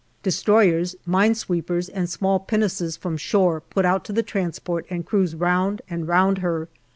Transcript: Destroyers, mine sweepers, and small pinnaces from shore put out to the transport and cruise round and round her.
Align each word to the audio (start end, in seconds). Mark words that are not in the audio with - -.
Destroyers, 0.23 0.95
mine 1.05 1.35
sweepers, 1.35 1.87
and 1.87 2.09
small 2.09 2.39
pinnaces 2.39 2.97
from 2.97 3.17
shore 3.17 3.61
put 3.61 3.85
out 3.85 4.03
to 4.05 4.11
the 4.11 4.23
transport 4.23 4.87
and 4.89 5.05
cruise 5.05 5.35
round 5.35 5.83
and 5.91 6.07
round 6.07 6.39
her. 6.39 6.67